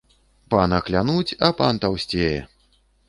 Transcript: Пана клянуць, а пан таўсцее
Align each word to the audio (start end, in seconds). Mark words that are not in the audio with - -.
Пана 0.53 0.79
клянуць, 0.87 1.35
а 1.49 1.49
пан 1.59 1.81
таўсцее 1.85 2.37